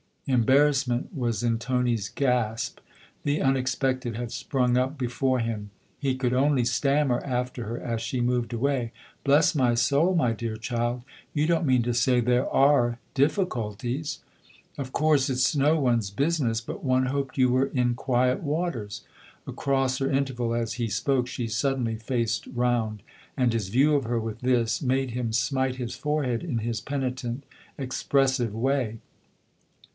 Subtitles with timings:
[0.25, 2.79] Embarrassment was in Tony's gasp
[3.23, 5.69] the unex pected had sprung up before him.
[5.99, 8.93] He could only stammer after her as she moved away:"
[9.25, 11.03] Bless my soul, my dear child
[11.33, 14.19] you don't mean to say there are difficulties?
[14.77, 19.03] Of course it's no one's business but one hoped you were in quiet waters."
[19.45, 23.03] Across her interval, as he spoke, she suddenly faced round,
[23.37, 27.43] and his view of her, with this, made him smite his forehead in his penitent,
[27.77, 28.97] expressive way.